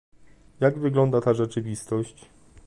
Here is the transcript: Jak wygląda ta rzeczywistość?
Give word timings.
Jak 0.59 0.79
wygląda 0.79 1.21
ta 1.21 1.33
rzeczywistość? 1.33 2.25